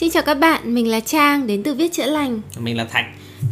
[0.00, 2.40] Xin chào các bạn, mình là Trang đến từ Viết Chữa Lành.
[2.58, 3.04] Mình là Thạch.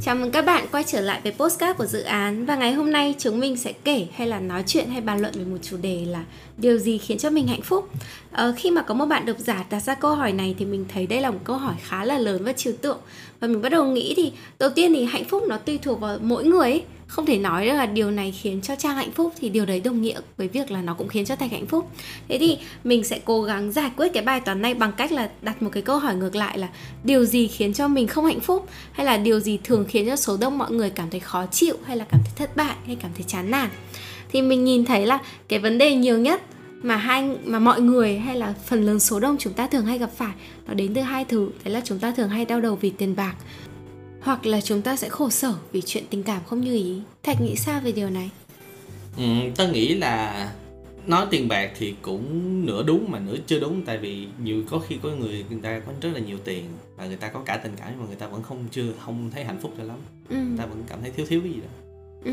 [0.03, 2.93] Chào mừng các bạn quay trở lại với postcard của dự án và ngày hôm
[2.93, 5.77] nay chúng mình sẽ kể hay là nói chuyện hay bàn luận về một chủ
[5.77, 6.25] đề là
[6.59, 7.89] điều gì khiến cho mình hạnh phúc.
[8.33, 10.85] Ờ, khi mà có một bạn độc giả đặt ra câu hỏi này thì mình
[10.95, 12.99] thấy đây là một câu hỏi khá là lớn và trừu tượng
[13.41, 16.19] và mình bắt đầu nghĩ thì đầu tiên thì hạnh phúc nó tùy thuộc vào
[16.23, 19.49] mỗi người ấy không thể nói là điều này khiến cho trang hạnh phúc thì
[19.49, 21.91] điều đấy đồng nghĩa với việc là nó cũng khiến cho thành hạnh phúc.
[22.29, 25.31] Thế thì mình sẽ cố gắng giải quyết cái bài toán này bằng cách là
[25.43, 26.69] đặt một cái câu hỏi ngược lại là
[27.05, 28.69] điều gì khiến cho mình không hạnh phúc?
[28.93, 31.77] Hay là điều gì thường khiến cho số đông mọi người cảm thấy khó chịu
[31.85, 33.69] hay là cảm thấy thất bại hay cảm thấy chán nản?
[34.33, 35.19] Thì mình nhìn thấy là
[35.49, 36.43] cái vấn đề nhiều nhất
[36.83, 39.99] mà hai, mà mọi người hay là phần lớn số đông chúng ta thường hay
[39.99, 40.33] gặp phải,
[40.67, 41.49] nó đến từ hai thứ.
[41.65, 43.35] Đấy là chúng ta thường hay đau đầu vì tiền bạc
[44.27, 47.01] hoặc là chúng ta sẽ khổ sở vì chuyện tình cảm không như ý.
[47.23, 48.31] Thạch nghĩ sao về điều này?
[49.17, 49.25] Ừ,
[49.57, 50.53] tớ nghĩ là
[51.07, 53.85] nói tiền bạc thì cũng nửa đúng mà nửa chưa đúng.
[53.85, 56.65] Tại vì nhiều có khi có người người ta có rất là nhiều tiền
[56.97, 59.31] và người ta có cả tình cảm nhưng mà người ta vẫn không chưa không
[59.35, 59.97] thấy hạnh phúc cho lắm.
[60.29, 60.37] Ừ.
[60.37, 61.86] người ta vẫn cảm thấy thiếu thiếu cái gì đó
[62.27, 62.33] Ừ.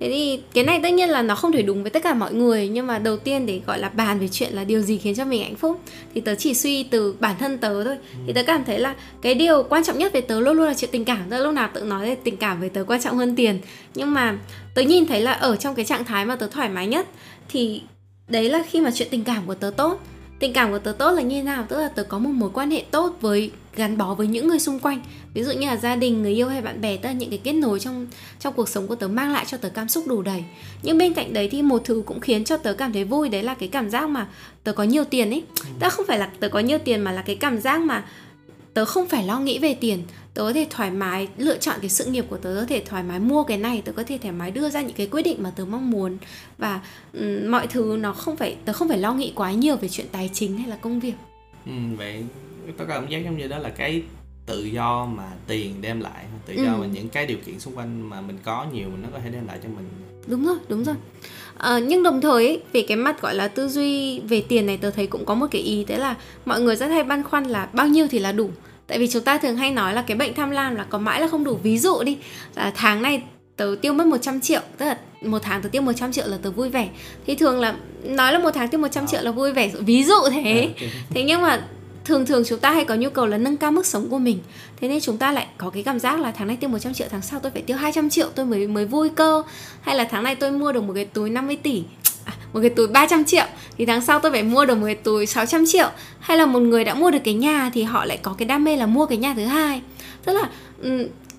[0.00, 2.34] Thế thì cái này tất nhiên là nó không thể đúng với tất cả mọi
[2.34, 5.14] người, Nhưng mà đầu tiên để gọi là bàn về chuyện là điều gì khiến
[5.14, 5.80] cho mình hạnh phúc
[6.14, 7.96] Thì tớ chỉ suy từ bản thân tớ thôi.
[8.26, 10.74] Thì tớ cảm thấy là cái điều quan trọng nhất về tớ luôn luôn là
[10.74, 13.16] chuyện tình cảm Tớ lúc nào tự nói là tình cảm với tớ quan trọng
[13.16, 13.58] hơn tiền
[13.94, 14.38] Nhưng mà
[14.74, 17.06] tớ nhìn thấy là ở trong cái trạng thái mà tớ thoải mái nhất
[17.48, 17.82] Thì
[18.28, 20.00] đấy là khi mà chuyện tình cảm của tớ tốt
[20.44, 21.66] tình cảm của tớ tốt là như thế nào?
[21.68, 24.58] Tức là tớ có một mối quan hệ tốt với, gắn bó với những người
[24.58, 25.00] xung quanh.
[25.34, 27.40] Ví dụ như là gia đình, người yêu hay bạn bè, tức là những cái
[27.44, 28.06] kết nối trong
[28.40, 30.44] trong cuộc sống của tớ mang lại cho tớ cảm xúc đủ đầy.
[30.82, 33.42] Nhưng bên cạnh đấy thì một thứ cũng khiến cho tớ cảm thấy vui, đấy
[33.42, 34.26] là cái cảm giác mà
[34.64, 35.42] tớ có nhiều tiền ấy.
[35.56, 38.04] Tức là không phải là tớ có nhiều tiền mà là cái cảm giác mà
[38.74, 40.02] tớ không phải lo nghĩ về tiền.
[40.34, 43.02] Tớ có thể thoải mái lựa chọn cái sự nghiệp của tớ có thể thoải
[43.02, 45.42] mái mua cái này tớ có thể thoải mái đưa ra những cái quyết định
[45.42, 46.18] mà tớ mong muốn.
[46.58, 46.80] Và
[47.12, 50.06] um, mọi thứ nó không phải tớ không phải lo nghĩ quá nhiều về chuyện
[50.12, 51.14] tài chính hay là công việc.
[51.66, 52.24] Ừ, vậy
[52.78, 54.02] tớ cảm giác giống như đó là cái
[54.46, 56.78] tự do mà tiền đem lại tự do ừ.
[56.80, 59.46] mà những cái điều kiện xung quanh mà mình có nhiều nó có thể đem
[59.46, 59.88] lại cho mình.
[60.26, 60.94] Đúng rồi đúng rồi
[61.58, 64.76] à, nhưng đồng thời ấy, về cái mặt gọi là tư duy về tiền này
[64.76, 67.44] tớ thấy cũng có một cái ý đấy là mọi người rất hay băn khoăn
[67.44, 68.50] là bao nhiêu thì là đủ.
[68.86, 71.20] Tại vì chúng ta thường hay nói là cái bệnh tham lam là có mãi
[71.20, 71.58] là không đủ.
[71.62, 72.16] Ví dụ đi
[72.56, 73.22] là tháng này
[73.56, 76.50] tớ tiêu mất 100 triệu tức là một tháng tớ tiêu 100 triệu là tớ
[76.50, 76.88] vui vẻ.
[77.26, 80.14] Thì thường là nói là một tháng tiêu 100 triệu là vui vẻ ví dụ
[80.30, 80.70] thế.
[80.80, 81.64] À, thế nhưng mà
[82.04, 84.38] thường thường chúng ta hay có nhu cầu là nâng cao mức sống của mình.
[84.80, 87.06] Thế nên chúng ta lại có cái cảm giác là tháng này tiêu 100 triệu
[87.10, 89.42] tháng sau tôi phải tiêu 200 triệu tôi mới mới vui cơ.
[89.80, 91.82] Hay là tháng này tôi mua được một cái túi 50 tỷ
[92.24, 93.44] à, một cái túi 300 triệu
[93.78, 95.90] thì tháng sau tôi phải mua được một cái túi 600 triệu.
[96.20, 98.64] Hay là một người đã mua được cái nhà thì họ lại có cái đam
[98.64, 99.82] mê là mua cái nhà thứ hai.
[100.24, 100.48] Tức là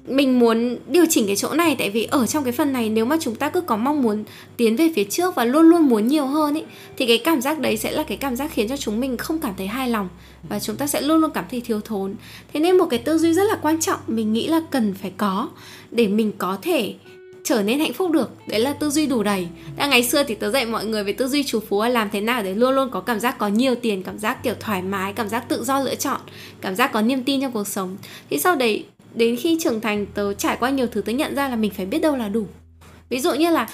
[0.08, 3.06] mình muốn điều chỉnh cái chỗ này, tại vì ở trong cái phần này nếu
[3.06, 4.24] mà chúng ta cứ có mong muốn
[4.58, 6.64] tiến về phía trước và luôn luôn muốn nhiều hơn ý,
[6.98, 9.40] thì cái cảm giác đấy sẽ là cái cảm giác khiến cho chúng mình không
[9.40, 10.10] cảm thấy hài lòng
[10.50, 12.16] và chúng ta sẽ luôn luôn cảm thấy thiếu thốn.
[12.54, 15.12] Thế nên một cái tư duy rất là quan trọng mình nghĩ là cần phải
[15.18, 15.50] có
[15.92, 16.94] để mình có thể
[17.44, 18.32] trở nên hạnh phúc được.
[18.48, 19.48] Đấy là tư duy đủ đầy.
[19.78, 22.10] Đã ngày xưa thì tớ dạy mọi người về tư duy chủ phú là làm
[22.10, 24.82] thế nào để luôn luôn có cảm giác có nhiều tiền, cảm giác kiểu thoải
[24.82, 26.22] mái, cảm giác tự do lựa chọn,
[26.62, 27.98] cảm giác có niềm tin trong cuộc sống.
[28.30, 31.50] Thì sau đấy đến khi trưởng thành tớ trải qua nhiều thứ tớ nhận ra
[31.50, 32.46] là mình phải biết đâu là đủ.
[33.10, 33.70] Ví dụ như là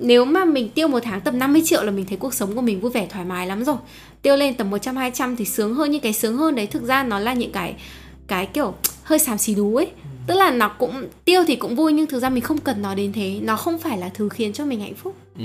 [0.00, 2.60] nếu mà mình tiêu một tháng tầm 50 triệu là mình thấy cuộc sống của
[2.60, 3.76] mình vui vẻ thoải mái lắm rồi.
[4.22, 7.02] Tiêu lên tầm 100 200 thì sướng hơn nhưng cái sướng hơn đấy thực ra
[7.02, 7.74] nó là những cái
[8.26, 9.88] cái kiểu hơi xàm xì đú ấy.
[10.26, 12.94] Tức là nó cũng tiêu thì cũng vui nhưng thực ra mình không cần nó
[12.94, 13.40] đến thế.
[13.42, 15.16] Nó không phải là thứ khiến cho mình hạnh phúc.
[15.38, 15.44] Ừ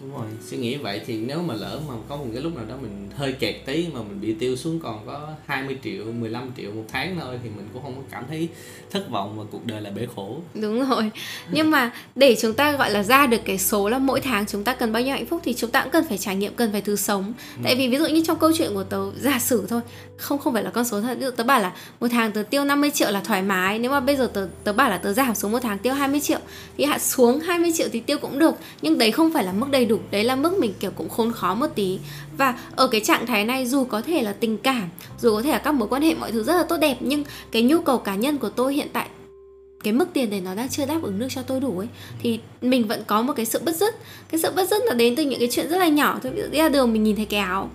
[0.00, 0.26] đúng rồi.
[0.46, 3.08] Suy nghĩ vậy thì nếu mà lỡ mà có một cái lúc nào đó mình
[3.16, 6.84] hơi kẹt tí mà mình bị tiêu xuống còn có 20 triệu 15 triệu một
[6.92, 8.48] tháng thôi thì mình cũng không có cảm thấy
[8.90, 10.40] thất vọng và cuộc đời là bể khổ.
[10.54, 11.10] Đúng rồi.
[11.52, 14.64] Nhưng mà để chúng ta gọi là ra được cái số là mỗi tháng chúng
[14.64, 16.72] ta cần bao nhiêu hạnh phúc thì chúng ta cũng cần phải trải nghiệm cần
[16.72, 17.32] phải thứ sống.
[17.56, 17.60] Ừ.
[17.64, 19.80] tại vì ví dụ như trong câu chuyện của tớ giả sử thôi
[20.16, 21.18] không không phải là con số thật.
[21.18, 23.78] Ví dụ tớ bảo là một tháng tớ tiêu 50 triệu là thoải mái.
[23.78, 26.20] Nếu mà bây giờ tớ tớ bảo là tớ giảm xuống một tháng tiêu 20
[26.20, 26.38] triệu
[26.78, 28.54] thì hạ xuống 20 triệu thì tiêu cũng được.
[28.82, 29.98] Nhưng đấy không phải là mức đầy đủ.
[30.10, 31.98] Đấy là mức mình, kiểu, cũng khốn khó một tí.
[32.36, 34.88] Và ở cái trạng thái này, dù có thể là tình cảm,
[35.20, 37.24] dù có thể là các mối quan hệ, mọi thứ rất là tốt đẹp, nhưng
[37.50, 39.08] cái nhu cầu cá nhân của tôi hiện tại,
[39.84, 41.88] cái mức tiền để nó đang chưa đáp ứng được cho tôi đủ ấy,
[42.22, 43.94] thì mình vẫn có một cái sự bất dứt
[44.30, 46.32] cái sự bất dứt nó đến từ những cái chuyện rất là nhỏ thôi.
[46.32, 47.70] Ví dụ đi ra đường mình nhìn thấy cái áo,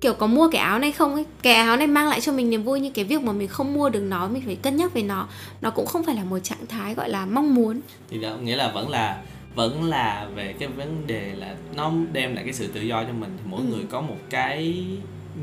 [0.00, 1.24] kiểu, có mua cái áo này không ấy?
[1.42, 3.74] Cái áo này mang lại cho mình niềm vui, nhưng cái việc mà mình không
[3.74, 5.28] mua được nó, mình phải cân nhắc về nó
[5.60, 7.80] nó cũng không phải là một trạng thái, gọi là, mong muốn.
[8.10, 9.22] Thì đó, nghĩa là vẫn là
[9.56, 13.12] vẫn là về cái vấn đề là nó đem lại cái sự tự do cho
[13.12, 13.36] mình.
[13.36, 13.66] Thì mỗi ừ.
[13.66, 14.84] người có một cái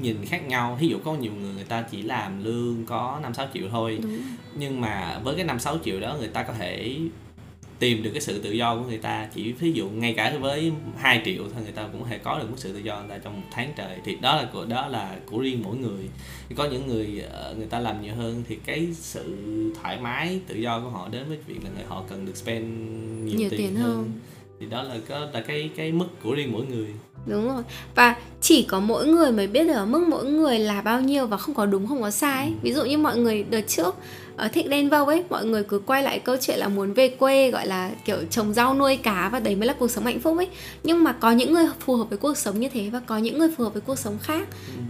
[0.02, 0.78] nhìn khác nhau.
[0.82, 4.00] Ví dụ có nhiều người người ta chỉ làm lương có năm sáu triệu thôi.
[4.56, 6.98] Nhưng mà với cái năm sáu triệu đó người ta có thể
[7.84, 10.72] tìm được cái sự tự do của người ta chỉ ví dụ ngay cả với
[10.98, 13.18] 2 triệu thôi người ta cũng thể có được một sự tự do người ta
[13.18, 16.10] trong một tháng trời thì đó là của đó là của riêng mỗi người
[16.56, 19.36] có những người ờ, người ta làm nhiều hơn thì cái sự
[19.82, 22.66] thoải mái tự do của họ đến với việc là người họ cần được spend
[23.26, 23.96] nhiều, Nhiều tiền, tiền hơn.
[23.96, 24.12] hơn.
[24.60, 26.88] thì đó là có là cái cái mức của riêng mỗi người
[27.26, 27.64] đúng rồi
[27.96, 31.38] và chỉ có mỗi người mới biết được mức mỗi người là bao nhiêu và
[31.38, 32.54] không có đúng không có sai ấy.
[32.62, 33.96] ví dụ như mọi người đợt trước
[34.38, 37.08] ở thích đen vâu ấy mọi người cứ quay lại câu chuyện là muốn về
[37.08, 40.20] quê gọi là kiểu trồng rau nuôi cá và đấy mới là cuộc sống hạnh
[40.20, 40.48] phúc ấy.
[40.84, 43.40] Nhưng mà có những người phù hợp với cuộc sống như thế và có những
[43.40, 44.48] người phù hợp với cuộc sống khác.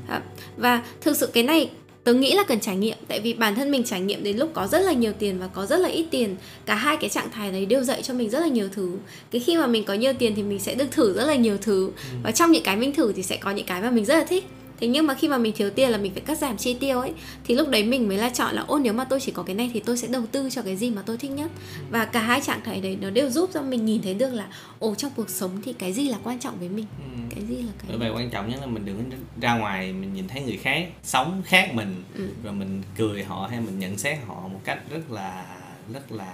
[0.09, 0.19] Đó.
[0.57, 1.69] và thực sự cái này
[2.03, 4.49] tớ nghĩ là cần trải nghiệm tại vì bản thân mình trải nghiệm đến lúc
[4.53, 6.35] có rất là nhiều tiền và có rất là ít tiền
[6.65, 8.91] cả hai cái trạng thái đấy đều dạy cho mình rất là nhiều thứ.
[9.31, 11.57] Cái khi mà mình có nhiều tiền thì mình sẽ được thử rất là nhiều
[11.61, 11.91] thứ.
[12.23, 14.23] Và trong những cái mình thử thì sẽ có những cái mà mình rất là
[14.23, 14.45] thích
[14.83, 16.99] thế nhưng mà khi mà mình thiếu tiền là mình phải cắt giảm chi tiêu
[16.99, 17.11] ấy
[17.43, 19.55] thì lúc đấy mình mới là chọn là ô nếu mà tôi chỉ có cái
[19.55, 21.51] này thì tôi sẽ đầu tư cho cái gì mà tôi thích nhất
[21.89, 24.47] và cả hai trạng thái đấy nó đều giúp cho mình nhìn thấy được là
[24.79, 27.21] ồ trong cuộc sống thì cái gì là quan trọng với mình ừ.
[27.35, 30.13] cái gì là cái bởi vậy quan trọng nhất là mình đừng ra ngoài mình
[30.13, 32.27] nhìn thấy người khác sống khác mình Ừ.
[32.43, 35.45] rồi mình cười họ hay mình nhận xét họ một cách rất là
[35.93, 36.33] rất là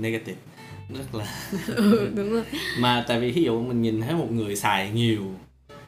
[0.00, 0.38] negative
[0.94, 1.26] rất là
[1.76, 2.42] ừ, đúng rồi
[2.78, 5.22] mà tại vì ví dụ mình nhìn thấy một người xài nhiều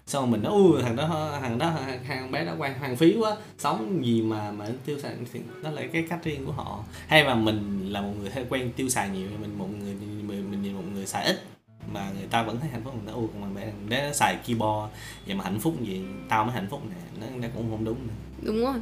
[0.07, 1.73] xong rồi mình nói ui thằng đó thằng đó
[2.09, 5.71] thằng bé đó quan hoang phí quá sống gì mà mà tiêu xài thì đó
[5.71, 6.85] là cái cách riêng của họ.
[7.07, 10.51] Hay mà mình là một người hay quen tiêu xài nhiều mình một người mình,
[10.51, 11.45] mình nhìn một người xài ít
[11.93, 14.37] mà người ta vẫn thấy hạnh phúc mình nói ui còn bé bé nó xài
[14.47, 14.93] keyboard
[15.27, 16.97] vậy mà hạnh phúc gì tao mới hạnh phúc nè.
[17.21, 18.15] Nó, nó cũng không đúng nữa.
[18.43, 18.75] đúng rồi.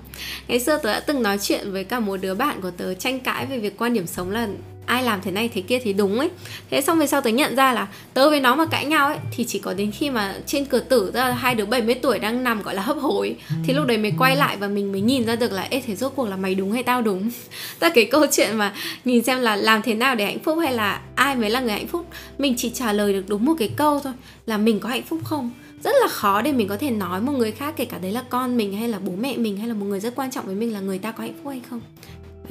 [0.48, 3.20] Ngày xưa tớ đã từng nói chuyện với cả một đứa bạn của tớ tranh
[3.20, 4.48] cãi về việc quan điểm sống là
[4.86, 6.30] ai làm thế này thế kia thì đúng ấy.
[6.70, 9.18] Thế xong về sau tớ nhận ra là tớ với nó mà cãi nhau ấy,
[9.30, 12.18] thì chỉ có đến khi mà trên cửa tử tức là hai đứa 70 tuổi
[12.18, 15.00] đang nằm, gọi là hấp hối, thì lúc đấy mới quay lại và mình mới
[15.00, 17.30] nhìn ra được là, ê, thế rốt cuộc là mày đúng hay tao đúng?
[17.78, 18.74] Ta cái câu chuyện mà
[19.04, 21.72] nhìn xem là làm thế nào để hạnh phúc hay là ai mới là người
[21.72, 22.06] hạnh phúc,
[22.38, 24.12] mình chỉ trả lời được đúng một cái câu thôi,
[24.46, 25.50] là mình có hạnh phúc không?
[25.84, 28.22] Rất là khó để mình có thể nói một người khác, kể cả đấy là
[28.28, 30.54] con mình hay là bố mẹ mình hay là một người rất quan trọng với
[30.54, 31.80] mình là người ta có hạnh phúc hay không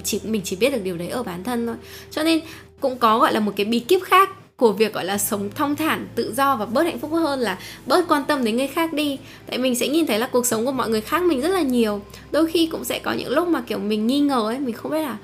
[0.03, 1.75] chỉ mình chỉ biết được điều đấy ở bản thân thôi.
[2.11, 2.39] Cho nên
[2.79, 5.75] cũng có gọi là một cái bí kíp khác của việc gọi là sống thong
[5.75, 8.93] thả tự do và bớt hạnh phúc hơn là bớt quan tâm đến người khác
[8.93, 9.17] đi.
[9.45, 11.61] Tại mình sẽ nhìn thấy là cuộc sống của mọi người khác mình rất là
[11.61, 12.01] nhiều.
[12.31, 14.91] Đôi khi cũng sẽ có những lúc mà kiểu mình nghi ngờ ấy mình không
[14.91, 15.17] biết là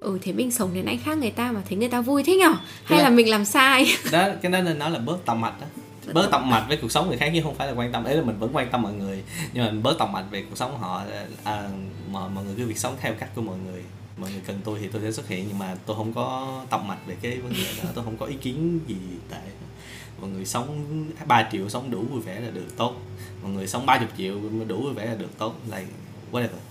[0.00, 2.36] ừ thế mình sống đến anh khác người ta mà thấy người ta vui thế
[2.36, 2.52] nhở?
[2.84, 3.04] Hay Dạ.
[3.04, 3.86] là mình làm sai?
[4.12, 5.66] Đó cái đó nên nói là bớt tòng mạch đó
[6.12, 8.04] bớt tòng mạch với cuộc sống người khác chứ không phải là quan tâm.
[8.04, 9.22] Ấy là mình vẫn quan tâm mọi người
[9.52, 11.02] nhưng mà mình bớt tòng mạch về cuộc sống của họ
[11.44, 11.62] à,
[12.10, 13.82] mọi, mọi người cứ việc sống theo cách của mọi người
[14.16, 16.80] mọi người cần tôi thì tôi sẽ xuất hiện, nhưng mà tôi không có tập
[16.86, 17.90] mạch về cái vấn đề đó.
[17.94, 18.96] Tôi không có ý kiến gì
[19.30, 19.40] tại
[20.20, 20.84] mọi người sống
[21.26, 22.94] 3 triệu sống đủ vui vẻ là được, tốt.
[23.42, 24.34] Mọi người sống 30 triệu
[24.68, 25.54] đủ vui vẻ là được, tốt.
[25.66, 25.86] Like,
[26.32, 26.62] whatever.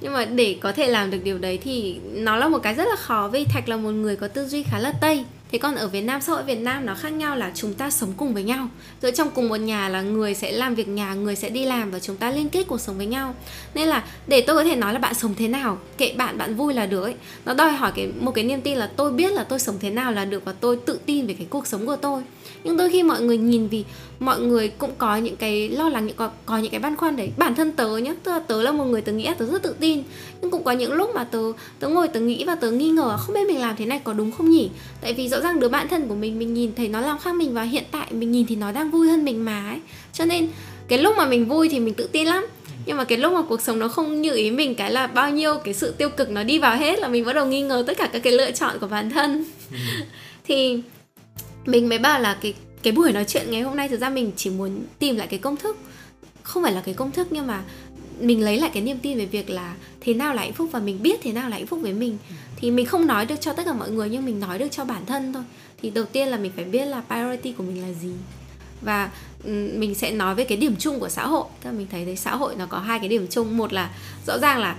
[0.00, 2.84] Nhưng mà để có thể làm được điều đấy thì nó là một cái rất
[2.84, 5.74] là khó, vì thạch là một người có tư duy khá là tây thế còn
[5.74, 8.34] ở Việt Nam, xã hội Việt Nam nó khác nhau là chúng ta sống cùng
[8.34, 8.68] với nhau.
[9.02, 11.90] Giữa trong cùng một nhà là người sẽ làm việc nhà, người sẽ đi làm
[11.90, 13.34] và chúng ta liên kết cuộc sống với nhau.
[13.74, 16.54] Nên là để tôi có thể nói là bạn sống thế nào, kệ bạn bạn
[16.54, 17.14] vui là được ấy.
[17.44, 19.90] Nó đòi hỏi cái, một cái niềm tin là tôi biết là tôi sống thế
[19.90, 22.22] nào là được và tôi tự tin về cái cuộc sống của tôi.
[22.64, 23.84] Nhưng đôi khi mọi người nhìn vì
[24.22, 27.16] mọi người cũng có những cái lo lắng những có, có những cái băn khoăn
[27.16, 27.30] đấy.
[27.36, 29.74] Bản thân tớ nhá là tớ là một người tớ nghĩ là tớ rất tự
[29.80, 30.02] tin.
[30.40, 31.38] Nhưng cũng có những lúc mà tớ
[31.78, 34.12] tớ ngồi tớ nghĩ và tớ nghi ngờ không biết mình làm thế này có
[34.12, 34.70] đúng không nhỉ?
[35.00, 37.34] Tại vì rõ ràng đứa bạn thân của mình mình nhìn thấy nó làm khác
[37.34, 39.80] mình và hiện tại mình nhìn thì nó đang vui hơn mình mà ấy.
[40.12, 40.48] Cho nên
[40.88, 42.46] cái lúc mà mình vui thì mình tự tin lắm.
[42.86, 45.30] Nhưng mà cái lúc mà cuộc sống nó không như ý mình cái là bao
[45.30, 47.84] nhiêu cái sự tiêu cực nó đi vào hết là mình bắt đầu nghi ngờ
[47.86, 49.44] tất cả các cái lựa chọn của bản thân.
[50.44, 50.82] Thì
[51.66, 54.32] mình mới bảo là cái cái buổi nói chuyện ngày hôm nay thực ra mình
[54.36, 55.76] chỉ muốn tìm lại cái công thức.
[56.42, 57.62] Không phải là cái công thức nhưng mà
[58.20, 60.80] mình lấy lại cái niềm tin về việc là thế nào là hạnh phúc và
[60.80, 62.18] mình biết thế nào là hạnh phúc với mình.
[62.56, 64.84] Thì mình không nói được cho tất cả mọi người nhưng mình nói được cho
[64.84, 65.42] bản thân thôi.
[65.82, 68.12] Thì đầu tiên là mình phải biết là priority của mình là gì.
[68.80, 69.10] Và
[69.44, 71.44] ừm, mình sẽ nói về cái điểm chung của xã hội.
[71.62, 73.56] Tức là mình thấy thấy xã hội nó có hai cái điểm chung.
[73.56, 73.90] Một là
[74.26, 74.76] rõ ràng là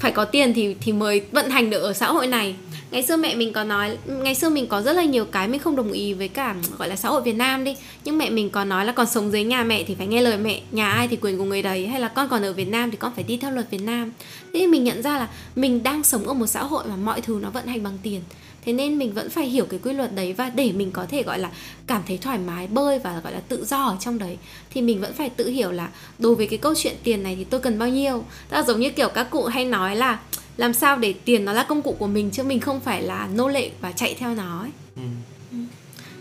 [0.00, 2.54] phải có tiền thì thì mới vận hành được ở xã hội này
[2.90, 5.60] ngày xưa mẹ mình có nói, ngày xưa mình có rất là nhiều cái mình
[5.60, 7.76] không đồng ý với cả, gọi là, xã hội Việt Nam đi.
[8.04, 10.38] Nhưng mẹ mình có nói là còn sống dưới nhà mẹ thì phải nghe lời
[10.38, 12.90] mẹ, nhà ai thì quyền của người đấy, hay là con còn ở Việt Nam
[12.90, 14.12] thì con phải đi theo luật Việt Nam.
[14.40, 17.20] Thế thì mình nhận ra là mình đang sống ở một xã hội mà mọi
[17.20, 18.20] thứ nó vận hành bằng tiền.
[18.64, 21.22] Thế nên mình vẫn phải hiểu cái quy luật đấy và để mình có thể,
[21.22, 21.50] gọi là,
[21.86, 24.36] cảm thấy thoải mái, bơi và, gọi là, tự do ở trong đấy,
[24.70, 25.88] thì mình vẫn phải tự hiểu là
[26.18, 28.24] đối với cái câu chuyện tiền này thì tôi cần bao nhiêu.
[28.48, 30.18] Tức là giống như kiểu các cụ hay nói là
[30.56, 33.28] làm sao để tiền nó là công cụ của mình chứ mình không phải là
[33.34, 34.70] nô lệ và chạy theo nó ấy.
[34.96, 35.02] ừ.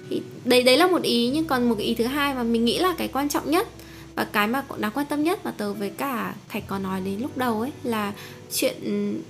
[0.09, 2.65] thì đấy đấy là một ý nhưng còn một cái ý thứ hai mà mình
[2.65, 3.67] nghĩ là cái quan trọng nhất
[4.15, 7.01] và cái mà cũng đáng quan tâm nhất mà tớ với cả thạch có nói
[7.05, 8.13] đến lúc đầu ấy là
[8.53, 9.21] chuyện ừm,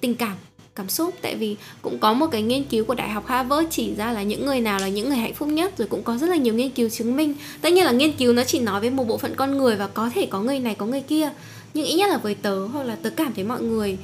[0.00, 0.36] tình cảm
[0.74, 3.94] cảm xúc tại vì cũng có một cái nghiên cứu của đại học Harvard chỉ
[3.94, 6.26] ra là những người nào là những người hạnh phúc nhất rồi cũng có rất
[6.30, 8.90] là nhiều nghiên cứu chứng minh tất nhiên là nghiên cứu nó chỉ nói với
[8.90, 11.30] một bộ phận con người và có thể có người này có người kia
[11.74, 13.98] nhưng ít nhất là với tớ hoặc là tớ cảm thấy mọi người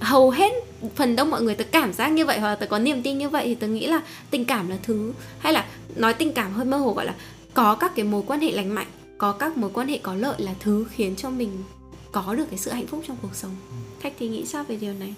[0.00, 0.52] hầu hết
[0.94, 3.18] phần đông mọi người tớ cảm giác như vậy hoặc là tớ có niềm tin
[3.18, 6.52] như vậy thì tớ nghĩ là tình cảm là thứ hay là nói tình cảm
[6.52, 7.14] hơi mơ hồ gọi là
[7.54, 8.86] có các cái mối quan hệ lành mạnh
[9.18, 11.50] có các mối quan hệ có lợi là thứ khiến cho mình
[12.12, 13.56] có được cái sự hạnh phúc trong cuộc sống.
[14.02, 15.14] Thạch thì nghĩ sao về điều này?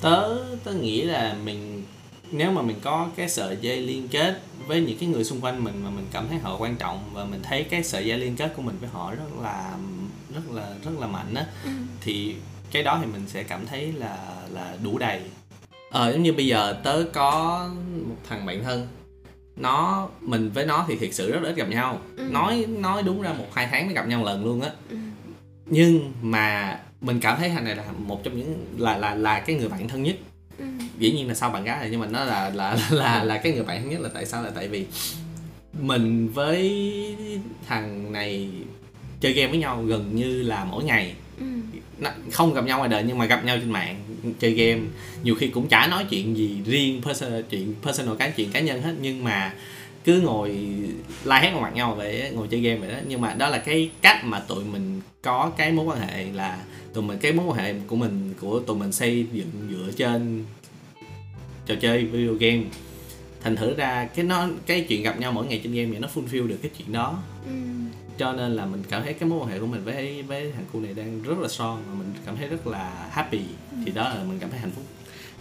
[0.00, 1.82] Tớ tớ nghĩ là mình
[2.30, 5.64] nếu mà mình có cái sợi dây liên kết với những cái người xung quanh
[5.64, 8.36] mình mà mình cảm thấy họ quan trọng và mình thấy cái sợi dây liên
[8.36, 9.74] kết của mình với họ rất là
[10.34, 11.70] rất là rất là mạnh á ừ.
[12.00, 12.34] thì
[12.74, 14.18] cái đó thì mình sẽ cảm thấy là
[14.52, 15.20] là đủ đầy
[15.90, 17.68] ờ giống như bây giờ tớ có
[18.08, 18.88] một thằng bạn thân
[19.56, 22.28] nó mình với nó thì thiệt sự rất là ít gặp nhau ừ.
[22.30, 24.96] nói nói đúng ra một hai tháng mới gặp nhau lần luôn á ừ.
[25.66, 29.56] nhưng mà mình cảm thấy thằng này là một trong những là là là cái
[29.56, 30.16] người bạn thân nhất
[30.58, 30.64] ừ.
[30.98, 33.52] dĩ nhiên là sau bạn gái này nhưng mà nó là là là là, cái
[33.52, 34.86] người bạn thân nhất là tại sao là tại vì
[35.80, 36.86] mình với
[37.66, 38.50] thằng này
[39.20, 41.14] chơi game với nhau gần như là mỗi ngày
[42.32, 43.96] không gặp nhau ngoài đời nhưng mà gặp nhau trên mạng,
[44.38, 44.80] chơi game.
[45.22, 48.82] Nhiều khi cũng chả nói chuyện gì riêng personal chuyện personal cái, chuyện cá nhân
[48.82, 48.94] hết.
[49.00, 49.54] Nhưng mà
[50.04, 50.58] cứ ngồi
[51.24, 52.98] la hét vào mặt nhau vậy ngồi chơi game vậy đó.
[53.06, 56.58] Nhưng mà đó là cái cách mà tụi mình có cái mối quan hệ là
[56.94, 60.44] tụi mình, cái mối quan hệ của mình, của tụi mình xây dựng dựa trên
[61.66, 62.62] trò chơi video game.
[63.42, 66.08] Thành thử ra cái nó, cái chuyện gặp nhau mỗi ngày trên game thì nó
[66.14, 67.22] fulfill được cái chuyện đó.
[67.46, 67.52] Ừ
[68.18, 70.64] cho nên là mình cảm thấy cái mối quan hệ của mình với với thằng
[70.72, 73.38] cu này đang rất là son và mình cảm thấy rất là happy.
[73.70, 73.76] Ừ.
[73.84, 74.84] thì đó là mình cảm thấy hạnh phúc.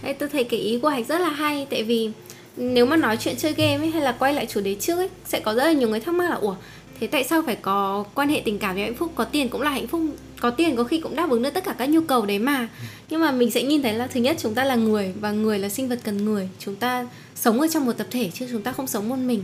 [0.01, 2.11] Thế tôi thấy cái ý của Hạch rất là hay, tại vì
[2.57, 5.09] nếu mà nói chuyện chơi game ấy hay là quay lại chủ đề trước ấy,
[5.25, 6.55] sẽ có rất là nhiều người thắc mắc là, ủa,
[6.99, 9.11] thế tại sao phải có quan hệ tình cảm với hạnh phúc?
[9.15, 10.01] Có tiền cũng là hạnh phúc
[10.43, 12.67] có tiền có khi cũng đáp ứng được tất cả các nhu cầu đấy mà.
[13.09, 15.59] Nhưng mà mình sẽ nhìn thấy là thứ nhất chúng ta là người và người
[15.59, 16.49] là sinh vật cần người.
[16.59, 19.43] Chúng ta sống ở trong một tập thể chứ chúng ta không sống một mình.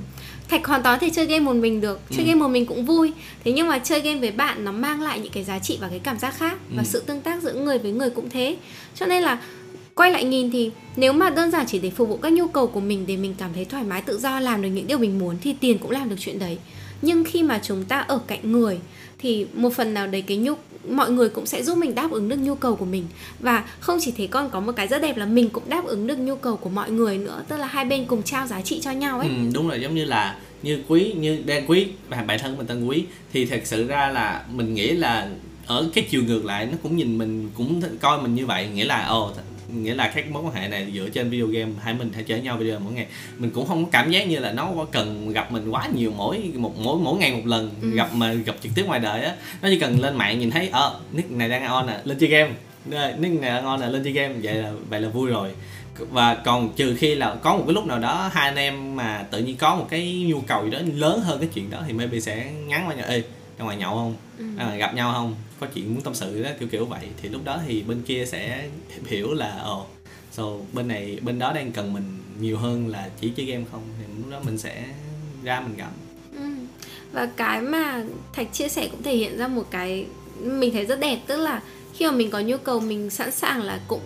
[0.50, 2.28] Thạch hoàn toàn thì chơi game một mình được chơi ừ.
[2.28, 3.14] game một mình cũng vui.
[3.44, 5.88] Thế nhưng mà chơi game với bạn nó mang lại những cái giá trị và
[5.88, 6.88] cái cảm giác khác và ừ.
[6.88, 8.58] sự tương tác giữa người với người cũng thế.
[8.96, 9.42] Cho nên là
[9.96, 12.68] quay lại nhìn thì nếu mà đơn giản chỉ để phục vụ các nhu cầu
[12.68, 15.20] của mình để mình cảm thấy thoải mái tự do làm được những điều mình
[15.20, 16.58] muốn thì tiền cũng làm được chuyện đấy
[17.02, 18.80] nhưng khi mà chúng ta ở cạnh người
[19.20, 20.54] thì một phần nào đấy cái nhu
[20.90, 23.08] mọi người cũng sẽ giúp mình đáp ứng được nhu cầu của mình.
[23.40, 26.08] Và không chỉ thế con có một cái rất đẹp là mình cũng đáp ứng
[26.08, 28.80] được nhu cầu của mọi người nữa tức là hai bên cùng trao giá trị
[28.82, 29.28] cho nhau ấy.
[29.28, 32.68] Ừ, đúng rồi giống như là như quý như đang quý bạn bản thân mình
[32.68, 33.04] tên quý
[33.34, 35.30] thì thật sự ra là mình nghĩ là
[35.66, 38.86] ở cái chiều ngược lại nó cũng nhìn mình cũng coi mình như vậy nghĩa
[38.86, 39.32] là ồ
[39.74, 42.42] nghĩa là các mối quan hệ này dựa trên video game hai mình hay chơi
[42.42, 43.08] nhau video mỗi ngày.
[43.38, 46.52] Mình cũng không có cảm giác như là nó cần gặp mình quá nhiều mỗi
[46.56, 47.90] một mỗi mỗi ngày một lần ừ.
[47.90, 49.36] gặp mà gặp trực tiếp ngoài đời á.
[49.62, 52.30] Nó chỉ cần lên mạng nhìn thấy ờ nick này đang on nè lên chơi
[52.30, 52.52] game.
[53.18, 54.34] Nick này đang on nè lên chơi game.
[54.44, 55.50] Vậy là vậy là vui rồi.
[56.10, 59.26] Và còn trừ khi là có một cái lúc nào đó hai anh em mà
[59.32, 61.94] tự nhiên có một cái nhu cầu gì đó lớn hơn cái chuyện đó thì
[61.94, 63.24] maybe sẽ ngắn qua nhau ê
[63.60, 64.16] ra ngoài nhậu không?
[64.38, 64.46] Ừ.
[64.58, 65.36] à, gặp nhau không?
[65.60, 67.08] Có chuyện muốn tâm sự đó kiểu kiểu vậy.
[67.22, 68.70] Thì lúc đó thì bên kia sẽ
[69.06, 69.88] hiểu là ồ oh,
[70.32, 73.82] so bên này bên đó đang cần mình nhiều hơn là chỉ chơi game không?
[74.00, 74.86] Thì lúc đó mình sẽ
[75.44, 75.92] ra mình gặp.
[76.36, 76.46] Ừ.
[77.12, 80.06] và cái mà thạch chia sẻ cũng thể hiện ra một cái
[80.40, 81.62] mình thấy rất đẹp tức là
[81.94, 84.02] khi mà mình có nhu cầu mình sẵn sàng là cũng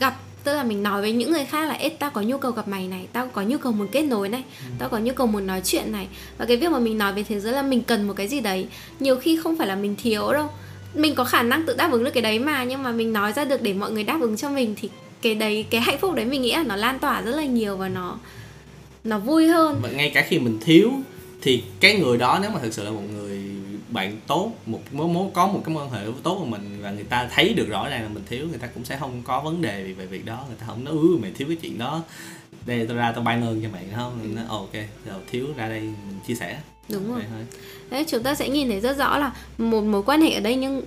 [0.00, 2.52] gặp tức là mình nói với những người khác là ê tao có nhu cầu
[2.52, 4.72] gặp mày này tao có nhu cầu muốn kết nối này ừ.
[4.78, 6.08] tao có nhu cầu muốn nói chuyện này.
[6.38, 8.40] Và cái việc mà mình nói về thế giới là mình cần một cái gì
[8.40, 8.66] đấy
[9.00, 10.48] nhiều khi không phải là mình thiếu đâu.
[10.94, 13.32] Mình có khả năng tự đáp ứng được cái đấy mà nhưng mà mình nói
[13.32, 14.88] ra được để mọi người đáp ứng cho mình thì
[15.22, 17.76] cái đấy cái hạnh phúc đấy mình nghĩ là nó lan tỏa rất là nhiều
[17.76, 18.18] và nó
[19.04, 19.80] nó vui hơn.
[19.82, 20.92] Mà ngay cả khi mình thiếu
[21.42, 23.31] thì cái người đó nếu mà thực sự là một người
[23.92, 26.90] bạn tốt một mối mối có một cái mối quan hệ tốt của mình và
[26.90, 29.40] người ta thấy được rõ ràng là mình thiếu người ta cũng sẽ không có
[29.40, 32.02] vấn đề về việc đó người ta không nói ư mày thiếu cái chuyện đó.
[32.66, 34.18] Đây tao ra tao ban ơn cho mày không?
[34.22, 34.28] Ừ.
[34.36, 34.72] nó ok
[35.06, 36.58] rồi thiếu ra đây mình chia sẻ.
[36.88, 37.22] Đúng rồi.
[37.90, 40.56] Đấy chúng ta sẽ nhìn thấy rất rõ là một mối quan hệ ở đây
[40.56, 40.82] nhưng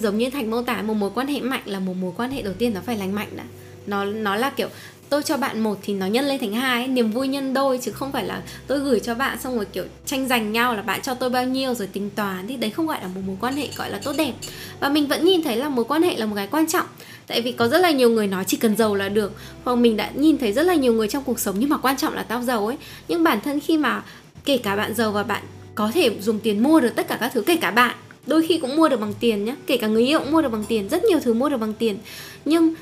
[0.00, 2.42] giống như thành mô tả một mối quan hệ mạnh là một mối quan hệ
[2.42, 3.44] đầu tiên nó phải lành mạnh đã.
[3.86, 4.68] Nó nó là kiểu
[5.08, 7.92] tôi cho bạn một thì nó nhân lên thành hai niềm vui nhân đôi chứ
[7.92, 11.02] không phải là tôi gửi cho bạn xong rồi kiểu tranh giành nhau là bạn
[11.02, 13.56] cho tôi bao nhiêu rồi tính toán thì đấy không gọi là một mối quan
[13.56, 14.32] hệ, gọi là tốt đẹp.
[14.80, 16.86] Và mình vẫn nhìn thấy là mối quan hệ là một cái quan trọng.
[17.26, 19.32] Tại vì có rất là nhiều người nói chỉ cần giàu là được,
[19.64, 21.96] hoặc mình đã nhìn thấy rất là nhiều người trong cuộc sống nhưng mà quan
[21.96, 22.76] trọng là tao giàu ấy.
[23.08, 24.02] Nhưng bản thân khi mà
[24.44, 25.42] kể cả bạn giàu và bạn
[25.74, 27.96] có thể dùng tiền mua được tất cả các thứ, kể cả bạn,
[28.26, 30.52] đôi khi cũng mua được bằng tiền nhé kể cả người yêu cũng mua được
[30.52, 31.98] bằng tiền, rất nhiều thứ mua được bằng tiền.
[32.44, 32.74] Nhưng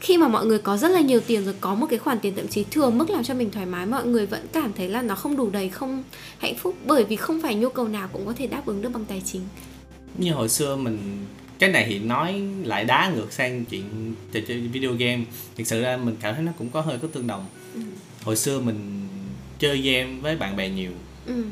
[0.00, 2.34] khi mà mọi người có rất là nhiều tiền rồi có một cái khoản tiền
[2.36, 5.02] thậm chí thừa mức làm cho mình thoải mái mọi người vẫn cảm thấy là
[5.02, 6.04] nó không đủ đầy không
[6.38, 8.88] hạnh phúc bởi vì không phải nhu cầu nào cũng có thể đáp ứng được
[8.88, 9.42] bằng tài chính.
[10.18, 10.98] Như hồi xưa mình
[11.58, 15.24] cái này thì nói lại đá ngược sang chuyện trò chơi video game
[15.56, 17.46] thực sự ra mình cảm thấy nó cũng có hơi có tương đồng.
[17.74, 17.80] Ừ.
[18.24, 19.08] hồi xưa mình
[19.58, 20.90] chơi game với bạn bè nhiều.
[21.26, 21.44] Ừ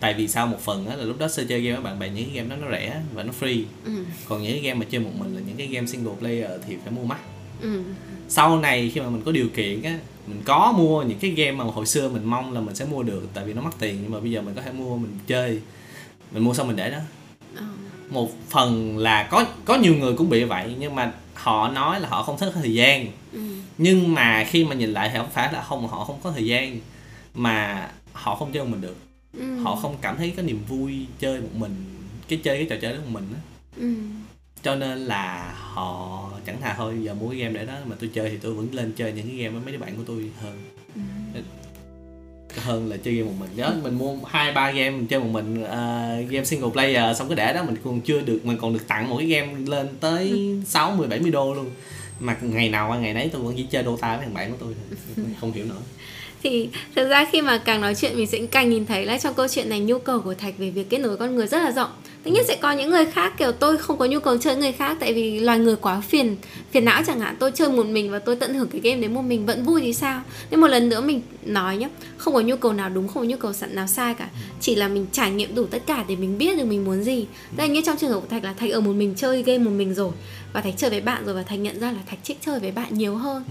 [0.00, 2.08] tại vì sao một phần á là lúc đó sơ chơi game với bạn bè
[2.08, 3.64] những cái game đó nó rẻ và nó free.
[3.84, 3.92] Ừ.
[4.28, 6.76] Còn những cái game mà chơi một mình là những cái game single player thì
[6.84, 7.18] phải mua mắc.
[7.60, 7.82] Ừ.
[8.28, 11.52] Sau này khi mà mình có điều kiện á mình có mua những cái game
[11.52, 13.98] mà hồi xưa mình mong là mình sẽ mua được tại vì nó mắc tiền
[14.02, 15.60] nhưng mà bây giờ mình có thể mua mình chơi.
[16.30, 16.98] Mình mua xong mình để đó.
[17.56, 17.64] Ờ,
[18.10, 22.08] một phần là có có nhiều người cũng bị vậy nhưng mà họ nói là
[22.08, 23.06] họ không thích thời gian.
[23.32, 23.40] Ừ.
[23.78, 26.46] Nhưng mà khi mà nhìn lại thì không phải là không họ không có thời
[26.46, 26.80] gian
[27.34, 29.05] mà họ không chơi mình được
[29.36, 29.56] ừ.
[29.62, 31.74] họ không cảm thấy có niềm vui chơi một mình
[32.28, 33.40] cái chơi cái trò chơi đó một mình á.
[33.76, 33.94] Ừ.
[34.62, 38.10] Cho nên là họ chẳng thà thôi giờ mua cái game để đó mà tôi
[38.14, 40.30] chơi thì tôi vẫn lên chơi những cái game với mấy đứa bạn của tôi
[40.40, 40.58] hơn.
[40.94, 41.00] Ừ.
[42.56, 43.50] hơn là chơi game một mình.
[43.56, 47.28] Đó mình mua hai ba game mình chơi một mình ờ, game single player xong
[47.28, 49.88] cái để đó mình còn chưa được mình còn được tặng một cái game lên
[50.00, 50.32] tới
[50.66, 51.70] sáu mươi bảy mươi đô luôn.
[52.20, 54.56] Mà ngày nào qua ngày nấy tôi vẫn chỉ chơi Dota với thằng bạn của
[54.60, 54.74] tôi
[55.16, 55.26] thôi.
[55.40, 55.80] Không hiểu nữa
[56.50, 59.34] thì thực ra khi mà càng nói chuyện mình sẽ càng nhìn thấy là trong
[59.34, 61.72] câu chuyện này nhu cầu của thạch về việc kết nối con người rất là
[61.72, 61.90] rộng
[62.26, 64.72] tất nhiên sẽ có những người khác kiểu tôi không có nhu cầu chơi người
[64.72, 66.36] khác tại vì loài người quá phiền
[66.70, 67.36] phiền não chẳng hạn.
[67.38, 69.80] Tôi chơi một mình và tôi tận hưởng cái game đấy một mình vẫn vui
[69.80, 70.22] thì sao?
[70.50, 73.28] Nên một lần nữa mình nói nhé không có nhu cầu nào đúng không có
[73.28, 74.28] nhu cầu sẵn nào sai cả.
[74.60, 77.26] Chỉ là mình trải nghiệm đủ tất cả để mình biết được mình muốn gì.
[77.56, 79.70] Đây như trong trường hợp của thạch là thạch ở một mình chơi game một
[79.70, 80.12] mình rồi
[80.52, 82.70] và thạch chơi với bạn rồi và thạch nhận ra là thạch thích chơi với
[82.70, 83.44] bạn nhiều hơn.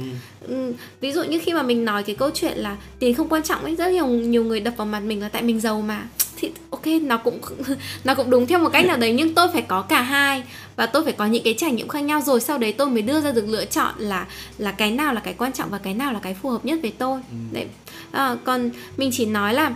[0.48, 3.44] Ừ, ví dụ như khi mà mình nói cái câu chuyện là tiền không quan
[3.44, 6.08] trọng ấy rất nhiều nhiều người đập vào mặt mình là tại mình giàu mà.
[6.38, 6.52] Thì
[6.86, 7.40] ok nó cũng
[8.04, 10.44] nó cũng đúng theo một cách nào đấy nhưng tôi phải có cả hai.
[10.76, 13.02] Và tôi phải có những cái trải nghiệm khác nhau rồi sau đấy tôi mới
[13.02, 14.26] đưa ra được lựa chọn là
[14.58, 16.80] là cái nào là cái quan trọng và cái nào là cái phù hợp nhất
[16.82, 17.20] với tôi.
[17.52, 17.66] Đấy.
[18.12, 19.72] À, còn mình chỉ nói là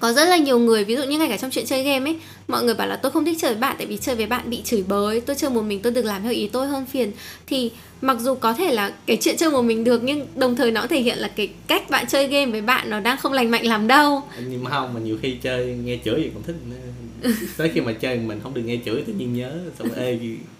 [0.00, 2.18] có rất là nhiều người ví dụ như ngay cả trong chuyện chơi game ấy
[2.48, 4.50] mọi người bảo là tôi không thích chơi với bạn tại vì chơi với bạn
[4.50, 5.20] bị chửi bới.
[5.20, 7.12] Tôi chơi một mình tôi được làm theo ý tôi hơn phiền.
[7.46, 10.70] Thì mặc dù có thể là cái chuyện chơi một mình được nhưng đồng thời
[10.70, 13.32] nó cũng thể hiện là cái cách bạn chơi game với bạn nó đang không
[13.32, 14.22] lành mạnh làm đâu.
[14.48, 16.56] Nhưng mà không mà nhiều khi chơi nghe chửi thì còn thích.
[16.70, 16.76] Nữa
[17.56, 20.18] tới khi mà chơi mình không được nghe chửi tự nhiên nhớ xong rồi, ê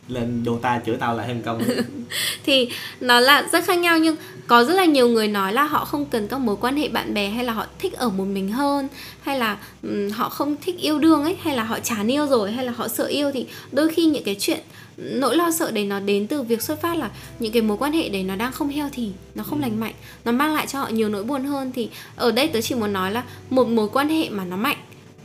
[0.09, 1.62] lên Dota chửi tao lại thêm công
[2.46, 2.68] thì
[3.01, 6.05] nó là rất khác nhau nhưng có rất là nhiều người nói là họ không
[6.05, 8.88] cần các mối quan hệ bạn bè hay là họ thích ở một mình hơn
[9.22, 12.52] hay là um, họ không thích yêu đương ấy hay là họ chán yêu rồi
[12.52, 14.60] hay là họ sợ yêu thì đôi khi những cái chuyện,
[14.96, 17.92] nỗi lo sợ đấy nó đến từ việc xuất phát là những cái mối quan
[17.92, 20.80] hệ đấy nó đang không heo thì nó không lành mạnh, nó mang lại cho
[20.80, 21.72] họ nhiều nỗi buồn hơn.
[21.74, 24.76] Thì ở đây tớ chỉ muốn nói là một mối quan hệ mà nó mạnh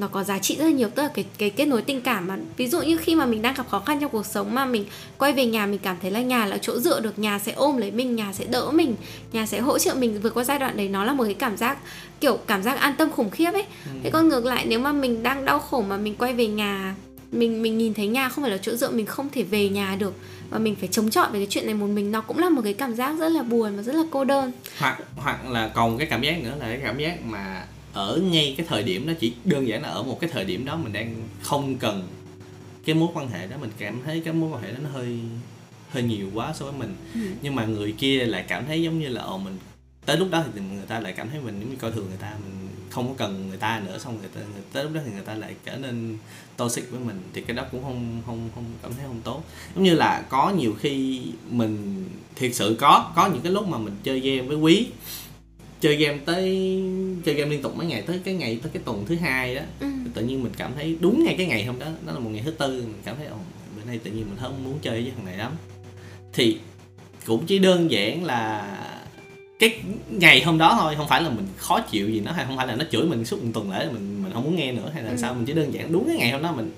[0.02, 2.28] nó có giá trị rất là nhiều tức là cái cái kết nối tình cảm
[2.28, 4.66] mà ví dụ như khi mà mình đang gặp khó khăn trong cuộc sống mà
[4.66, 4.86] mình
[5.18, 7.78] quay về nhà mình cảm thấy là nhà là chỗ dựa được nhà sẽ ôm
[7.78, 8.96] lấy mình nhà sẽ đỡ mình
[9.32, 11.58] nhà sẽ hỗ trợ mình vượt qua giai đoạn đấy nó là một cái cảm
[11.58, 11.78] giác
[12.20, 13.66] kiểu cảm giác an tâm khủng khiếp ấy.
[14.04, 16.96] Thế còn ngược lại nếu mà mình đang đau khổ mà mình quay về nhà
[17.32, 19.96] mình mình nhìn thấy nhà không phải là chỗ dựa mình không thể về nhà
[20.00, 20.14] được
[20.50, 22.62] và mình phải chống chọi với cái chuyện này một mình nó cũng là một
[22.64, 24.52] cái cảm giác rất là buồn và rất là cô đơn.
[24.78, 28.54] Hoặc hoặc là còn cái cảm giác nữa là cái cảm giác mà ở ngay
[28.58, 30.94] cái thời điểm đó chỉ đơn giản là ở một cái thời điểm đó mình
[30.94, 32.08] đang không cần
[32.86, 35.20] cái mối quan hệ đó mình cảm thấy cái mối quan hệ đó nó hơi
[35.90, 37.20] hơi nhiều quá so với mình Ừ.
[37.42, 39.58] nhưng mà người kia lại cảm thấy giống như là ồ mình
[40.06, 42.18] tới lúc đó thì người ta lại cảm thấy mình giống như coi thường người
[42.18, 45.02] ta mình không có cần người ta nữa xong người ta người, tới lúc đó
[45.06, 46.18] thì người ta lại trở nên
[46.58, 49.44] toxic với mình thì cái đó cũng không không không cảm thấy không tốt
[49.76, 53.78] giống như là có nhiều khi mình thiệt sự có có những cái lúc mà
[53.78, 54.88] mình chơi game với quý
[55.82, 56.46] chơi game tới
[57.26, 59.62] chơi game liên tục mấy ngày tới cái ngày tới cái tuần thứ hai đó
[59.80, 59.88] ừ.
[60.14, 62.42] tự nhiên mình cảm thấy đúng ngay cái ngày hôm đó đó là một ngày
[62.46, 63.36] thứ tư mình cảm thấy ồ
[63.76, 65.52] bữa nay tự nhiên mình không muốn chơi với thằng này lắm
[66.34, 66.58] thì
[67.26, 68.68] cũng chỉ đơn giản là
[69.60, 72.58] cái ngày hôm đó thôi không phải là mình khó chịu gì nó hay không
[72.58, 74.92] phải là nó chửi mình suốt một tuần lễ mình mình không muốn nghe nữa
[74.94, 75.18] hay là Ừ.
[75.18, 76.72] sao mình chỉ đơn giản đúng cái ngày hôm đó mình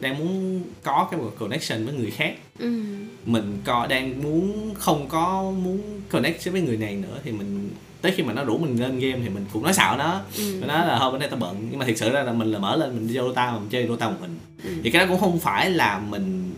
[0.00, 2.82] đang muốn có cái một connection với người khác Ừ.
[3.26, 7.70] mình có đang muốn không có muốn connect với người này nữa thì mình
[8.02, 10.42] tới khi mà nó rủ mình lên game thì mình cũng nói xạo nó Ừ.
[10.60, 12.52] mình nói là thôi bữa nay tao bận nhưng mà thực sự ra là mình
[12.52, 14.70] là mở lên mình đi vô Dota mà mình chơi Dota một mình Ừ.
[14.82, 16.50] thì cái đó cũng không phải là mình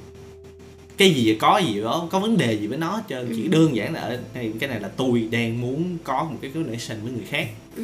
[0.97, 3.49] cái gì có gì đó có vấn đề gì với nó hết trơn chỉ Ừ.
[3.49, 7.13] đơn giản là đây cái này là tôi đang muốn có một cái connection với
[7.13, 7.83] người khác Ừ.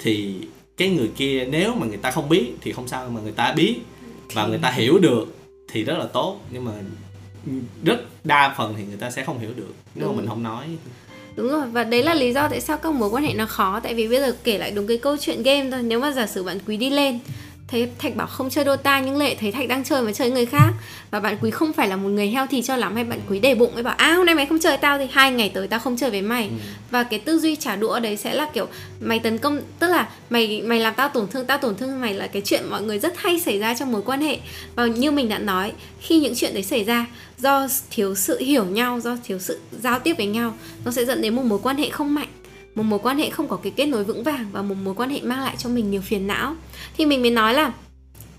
[0.00, 0.34] thì
[0.76, 3.52] cái người kia nếu mà người ta không biết thì không sao mà người ta
[3.52, 3.76] biết
[4.34, 5.36] và người ta hiểu được
[5.72, 6.72] thì rất là tốt nhưng mà
[7.84, 10.16] rất đa phần thì người ta sẽ không hiểu được nếu mà Đúng.
[10.16, 10.66] mình không nói
[11.36, 13.80] Đúng rồi, và đấy là lý do tại sao các mối quan hệ nó khó
[13.80, 15.82] Tại vì bây giờ kể lại đúng cái câu chuyện game thôi.
[15.82, 17.18] Nếu mà giả sử bạn quý đi lên
[17.72, 20.46] thấy thạch bảo không chơi dota nhưng lệ thấy thạch đang chơi mà chơi người
[20.46, 20.72] khác.
[21.10, 23.40] Và bạn quý không phải là một người heo thì cho lắm hay bạn quý
[23.40, 25.68] để bụng ấy bảo à hôm nay mày không chơi tao thì hai ngày tới
[25.68, 26.44] tao không chơi với mày.
[26.44, 26.54] Ừ.
[26.90, 28.66] và cái tư duy trả đũa đấy sẽ là kiểu
[29.00, 32.14] mày tấn công tức là mày mày làm tao tổn thương tao tổn thương mày
[32.14, 34.38] là cái chuyện mọi người rất hay xảy ra trong mối quan hệ.
[34.74, 37.06] Và như mình đã nói khi những chuyện đấy xảy ra
[37.38, 40.54] do thiếu sự hiểu nhau do thiếu sự giao tiếp với nhau
[40.84, 42.28] nó sẽ dẫn đến một mối quan hệ không mạnh
[42.74, 45.10] một mối quan hệ không có cái kết nối vững vàng và một mối quan
[45.10, 46.54] hệ mang lại cho mình nhiều phiền não.
[46.96, 47.72] Thì mình mới nói là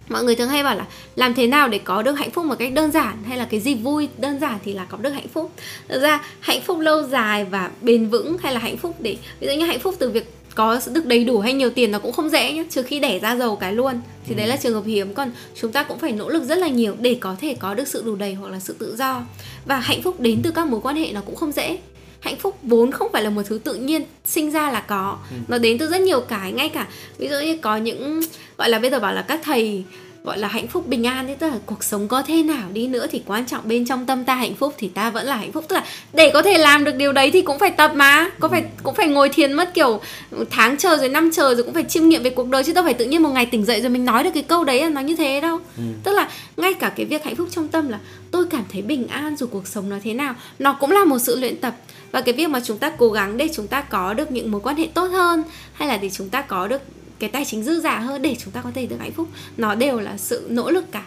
[0.10, 2.56] mọi người thường hay bảo là làm thế nào để có được hạnh phúc một
[2.60, 5.28] cách đơn giản hay là cái gì vui đơn giản thì là có được hạnh
[5.34, 5.52] phúc.
[5.88, 9.48] Thực ra hạnh phúc lâu dài và bền vững hay là hạnh phúc để ví
[9.48, 12.12] dụ như hạnh phúc từ việc có được đầy đủ hay nhiều tiền nó cũng
[12.12, 14.02] không dễ nhé trừ khi đẻ ra giàu cái luôn.
[14.26, 16.68] Thì đấy là trường hợp hiếm còn chúng ta cũng phải nỗ lực rất là
[16.68, 19.22] nhiều để có thể có được sự đủ đầy hoặc là sự tự do.
[19.66, 21.78] Và hạnh phúc đến từ các mối quan hệ nó cũng không dễ
[22.24, 25.18] hạnh phúc vốn không phải là một thứ tự nhiên sinh ra là có.
[25.30, 25.36] Ừ.
[25.48, 28.22] nó đến từ rất nhiều cái ngay cả ví dụ như có những
[28.58, 29.84] gọi là bây giờ bảo là các thầy
[30.24, 32.88] gọi là hạnh phúc bình an ấy tức là cuộc sống có thế nào đi
[32.88, 35.52] nữa thì quan trọng bên trong tâm ta hạnh phúc thì ta vẫn là hạnh
[35.52, 35.66] phúc.
[35.68, 35.84] Tức là
[36.14, 38.96] để có thể làm được điều đấy thì cũng phải tập mà có phải cũng
[38.96, 40.02] phải ngồi thiền mất kiểu
[40.50, 42.84] tháng chờ rồi năm chờ rồi cũng phải chiêm nghiệm về cuộc đời chứ đâu
[42.84, 44.90] phải tự nhiên một ngày tỉnh dậy rồi mình nói được cái câu đấy là
[44.90, 45.60] nó như thế đâu.
[45.78, 45.84] Ừ.
[46.04, 48.00] tức là ngay cả cái việc hạnh phúc trong tâm là
[48.32, 51.20] tôi cảm thấy bình an dù cuộc sống nó thế nào nó cũng là một
[51.20, 51.74] sự luyện tập
[52.14, 54.62] và cái việc mà chúng ta cố gắng để chúng ta có được những mối
[54.62, 56.82] quan hệ tốt hơn hay là để chúng ta có được
[57.20, 59.76] cái tài chính dư giả hơn để chúng ta có thể được hạnh phúc nó
[59.76, 61.04] đều là sự nỗ lực cả.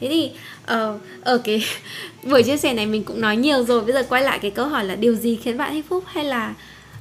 [0.00, 0.30] Thế thì
[0.62, 1.64] uh, ở cái
[2.24, 3.84] buổi chia sẻ này mình cũng nói nhiều rồi.
[3.84, 6.24] Bây giờ quay lại cái câu hỏi là điều gì khiến bạn hạnh phúc hay
[6.24, 6.54] là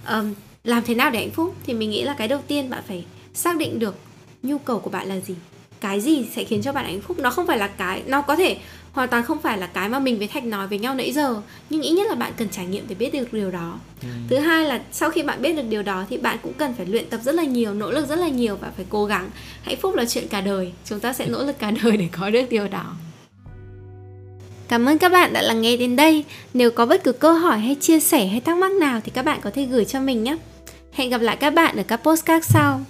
[0.09, 1.55] um, làm thế nào để hạnh phúc?
[1.65, 3.95] Thì mình nghĩ là cái đầu tiên bạn phải xác định được
[4.43, 5.35] nhu cầu của bạn là gì.
[5.79, 7.19] Cái gì sẽ khiến cho bạn hạnh phúc?
[7.19, 8.57] Nó không phải là cái nó có thể
[8.99, 11.41] hoàn toàn không phải là cái mà mình với thạch nói với nhau nãy giờ
[11.69, 14.07] nhưng ít nhất là bạn cần trải nghiệm để biết được điều đó ừ.
[14.29, 16.85] thứ hai là sau khi bạn biết được điều đó thì bạn cũng cần phải
[16.85, 19.29] luyện tập rất là nhiều nỗ lực rất là nhiều và phải cố gắng
[19.61, 22.29] hạnh phúc là chuyện cả đời chúng ta sẽ nỗ lực cả đời để có
[22.29, 22.95] được điều đó
[24.67, 26.25] Cảm ơn các bạn đã lắng nghe đến đây.
[26.53, 29.25] Nếu có bất cứ câu hỏi hay chia sẻ hay thắc mắc nào thì các
[29.25, 30.37] bạn có thể gửi cho mình nhé.
[30.93, 32.81] Hẹn gặp lại các bạn ở các postcard sau.